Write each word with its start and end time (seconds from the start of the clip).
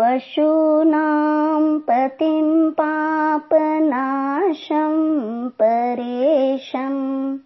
पशूनां 0.00 1.78
पतिं 1.78 2.70
पापनाशं 2.70 5.48
परेशम्। 5.48 7.38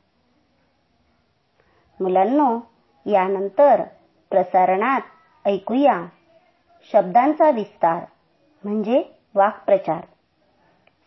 मुलांनो 2.00 2.60
यानंतर 3.06 3.82
प्रसारणात 4.30 5.00
ऐकूया 5.44 6.06
शब्दांचा 6.92 7.50
विस्तार 7.50 8.04
म्हणजे 8.64 9.04
वाक्प्रचार. 9.34 10.00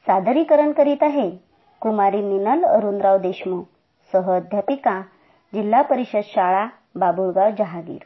सादरीकरण 0.07 0.71
करीत 0.71 1.01
आहे. 1.03 1.29
कुमारी 1.81 2.21
मिनल 2.21 2.63
अरुणराव 2.65 3.17
देशमुख 3.17 3.63
सह 4.11 4.29
अध्यापिका 4.35 5.01
जिल्हा 5.53 5.81
परिषद 5.81 6.21
शाळा 6.25 6.65
बाबुळगाव 6.95 7.49
जहागीर. 7.57 8.05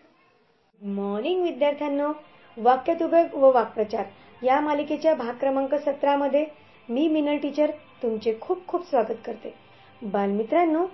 मॉर्निंग 0.82 1.44
विद्यार्थ्यांनो 1.44 2.12
वाक्यतुभग 2.58 3.36
व 3.36 3.52
वाक्प्रचार 3.52 4.06
या 4.42 4.60
मालिकेच्या 4.60 5.14
भाग 5.16 5.34
क्रमांक 5.40 5.76
सतरामध्ये 5.76 6.46
मी 6.90 7.08
मिनल 7.08 7.38
टीचर 7.38 7.72
तुमचे 8.04 8.38
खूप 8.42 8.68
खूप 8.68 8.90
स्वागत 8.90 9.22
करते. 9.26 9.54
बालमित्रांनो 10.02 10.86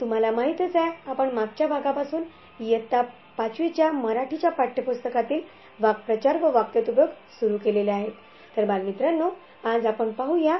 तुम्हाला 0.00 0.30
माहितच 0.30 0.76
आहे 0.76 0.90
आपण 1.06 1.34
मागच्या 1.34 1.66
भागापासून 1.68 2.22
इयत्ता 2.60 3.02
पाचवीच्या 3.38 3.92
मराठीच्या 3.92 4.50
पाठ्यपुस्तकातील 4.50 5.40
वाक्प्रचार 5.80 6.42
व 6.42 6.50
वाक्यतुभग 6.54 7.06
सुरू 7.40 7.56
केलेले 7.64 7.90
आहेत. 7.90 8.12
तर 8.56 8.64
बालमित्रांनो 8.64 9.30
आज 9.64 9.86
आपण 9.86 10.10
पाहूया 10.12 10.56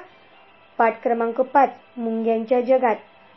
पाठ 0.79 1.03
क्रमांक 1.03 1.41
पाच 1.41 1.71
मुंग्यांच्या 1.97 2.61
जगात. 2.61 2.97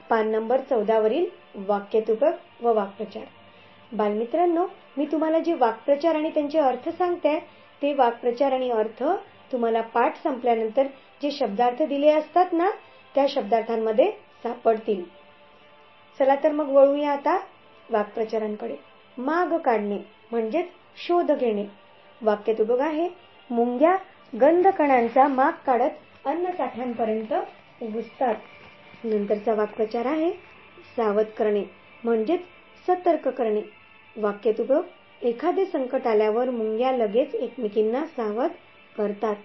पान 0.09 0.27
नंबर 0.27 0.61
चौदावरील 0.61 1.25
वाक्यतुकक 1.67 2.63
व 2.63 2.73
वाक्प्रचार. 2.73 3.23
बालमित्रांनो 3.91 4.65
मी 4.97 5.05
तुम्हाला 5.05 5.39
जे 5.39 5.53
वाक्प्रचार 5.53 6.15
आणि 6.15 6.29
त्यांचे 6.29 6.59
अर्थ 6.59 6.89
सांगते 6.89 7.37
ते 7.81 7.93
वाक्प्रचार 7.93 8.51
आणि 8.51 8.69
अर्थ 8.71 9.03
तुम्हाला 9.51 9.81
पाठ 9.81 10.23
संपल्यानंतर 10.23 10.87
जे 11.21 11.31
शब्दार्थ 11.31 11.83
दिले 11.83 12.09
असतात 12.09 12.53
ना 12.53 12.69
त्या 13.15 13.25
शब्दार्थांमध्ये 13.29 14.11
सापडतील. 14.43 15.03
चला 16.19 16.35
तर 16.35 16.51
मग 16.51 16.69
वळूया 16.69 17.11
आता 17.11 17.37
वाक्प्रचारांकडे. 17.89 18.75
माग 19.17 19.57
काढणे 19.57 19.97
म्हणजेच 20.31 20.65
शोध 20.97 21.31
घेणे. 21.31 21.65
वाक्यतुभग 22.21 22.79
आहे 22.79 23.09
मुंग्या 23.49 23.95
गंधकणांचा 24.41 25.27
माग 25.27 25.51
काढत 25.65 26.27
अन्न 26.27 26.51
साठ्यांपर्यंत 26.51 27.33
घुसतात 27.83 29.05
नंतरचा 29.05 29.53
वाक्प्रचार 29.53 30.05
आहे 30.05 30.31
सावध 30.97 31.25
करणे 31.37 31.63
म्हणजेच 32.03 32.39
सतर्क 32.87 33.27
करणे. 33.27 33.61
वाक्यतुभग 34.15 35.25
एखादे 35.25 35.65
संकट 35.65 36.07
आल्यावर 36.07 36.49
मुंग्या 36.49 36.91
लगेच 36.91 37.35
एकमेकींना 37.35 38.05
सावध 38.05 38.51
करतात. 38.97 39.35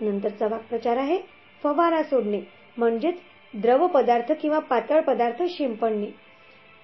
नंतरचा 0.00 0.46
वाक्प्रचार 0.46 0.96
आहे 0.96 1.18
फवारा 1.62 2.02
सोडणे 2.02 2.40
म्हणजेच 2.76 3.18
द्रव 3.54 3.86
पदार्थ 3.86 4.32
किंवा 4.32 4.58
पातळ 4.58 5.00
पदार्थ 5.00 5.42
शिंपडणे. 5.48 6.10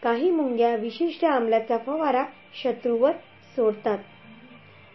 काही 0.02 0.30
मुंग्या 0.30 0.74
विशिष्ट 0.76 1.24
आंबल्याचा 1.24 1.76
फवारा 1.78 2.24
शत्रूवर 2.62 3.12
सोडतात. 3.56 3.98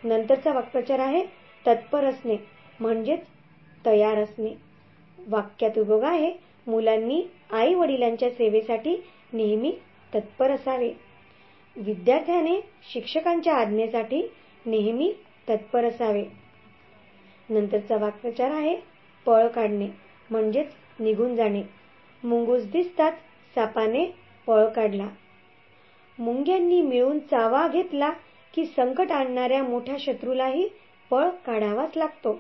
नंतरचा 0.04 0.54
वाक्प्रचार 0.54 1.00
आहे 1.00 1.24
तत्पर 1.68 2.04
असणे 2.04 2.36
म्हणजेच 2.80 3.26
तयार 3.86 4.18
असणे. 4.18 4.54
वाक्यात 5.20 5.78
उभोग 5.80 6.04
आहे 6.04 6.32
मुलांनी 6.68 7.22
आई 7.52 7.74
वडिलांच्या 7.74 8.30
सेवेसाठी 8.30 8.96
नेहमी 9.34 9.72
तत्पर 10.16 10.52
असावे. 10.52 10.92
विद्यार्थ्याने 11.76 12.60
शिक्षकांच्या 12.94 13.56
आज्ञेसाठी 13.56 14.22
नेहमी 14.66 15.12
तत्पर 15.50 15.86
असावे. 15.86 16.24
नंतरचा 17.50 17.98
वाक्प्रचार 17.98 18.52
आहे 18.52 18.76
पळ 19.26 19.48
काढणे 19.48 19.88
म्हणजेच 20.30 20.74
निघून 21.00 21.36
जाणे. 21.36 21.64
मुंगूस 22.24 22.66
दिसतात 22.66 23.12
सापाने 23.56 24.06
पळ 24.48 24.68
काढला. 24.68 25.08
मुंग्यांनी 26.20 26.82
मिळून 26.82 27.20
चावा 27.20 27.68
घेतला 27.68 28.10
की 28.54 28.66
संकट 28.66 29.12
आणणाऱ्या 29.12 29.64
मोठ्या 29.64 29.96
शत्रूलाही 30.00 30.68
पळ 31.12 31.30
काढावाच 31.46 31.98
लागतो. 31.98 32.40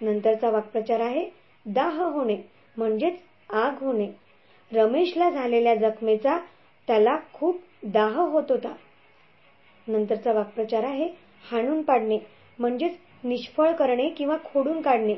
नंतरचा 0.00 0.50
वाक्प्रचार 0.50 1.00
आहे 1.00 1.24
दाह 1.66 2.00
होणे 2.02 2.36
म्हणजेच 2.76 3.18
आग 3.50 3.82
होणे. 3.82 4.08
रमेशला 4.72 5.30
झालेल्या 5.30 5.74
जखमेचा 5.74 6.38
त्याला 6.88 7.16
खूप 7.32 7.60
दाह 7.82 8.18
होत 8.20 8.50
होता. 8.50 8.72
नंतरचा 9.86 10.32
वाक्प्रचार 10.32 10.84
आहे 10.84 11.08
हाणून 11.50 11.82
पाडणे 11.82 12.18
म्हणजेच 12.58 12.96
निष्फळ 13.24 13.72
करणे 13.72 14.08
किंवा 14.08 14.36
खोडून 14.44 14.80
काढणे. 14.82 15.14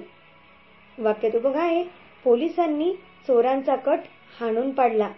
वाक्यात 0.98 1.36
बघा 1.42 1.62
आहे 1.62 1.82
पोलिसांनी 2.24 2.92
चोरांचा 3.26 3.76
कट 3.76 3.98
हाणून 4.40 4.70
पाडला. 4.70 5.10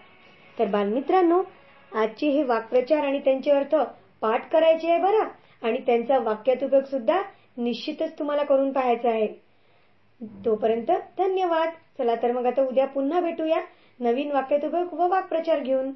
तर 0.59 0.65
बालमित्रांनो 0.65 1.41
आजचे 1.95 2.29
हे 2.29 2.43
वाक्प्रचार 2.43 3.05
आणि 3.05 3.19
त्यांचे 3.19 3.51
अर्थ 3.51 3.75
पाठ 4.21 4.49
करायचे 4.51 4.91
आहे 4.91 5.01
बरा? 5.01 5.27
आणि 5.63 5.79
त्यांचा 5.79 6.19
वाक्यात 6.19 6.85
सुद्धा 6.85 7.21
निश्चितच 7.57 8.19
तुम्हाला 8.19 8.43
करून 8.43 8.71
पाहायचा 8.71 9.09
आहे. 9.09 9.27
तोपर्यंत 10.45 10.91
धन्यवाद. 11.17 11.69
चला 11.97 12.15
तर 12.15 12.31
मग 12.31 12.45
आता 12.45 12.61
उद्या 12.61 12.85
पुन्हा 12.85 13.19
भेटूया. 13.19 13.59
नवीन 13.99 14.31
वाक्यात 14.31 14.65
व 14.93 15.07
वाक्प्रचार 15.07 15.59
घेऊन. 15.59 15.91